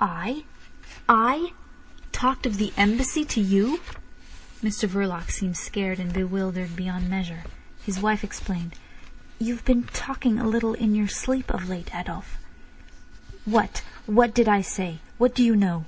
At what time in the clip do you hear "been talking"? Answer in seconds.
9.64-10.40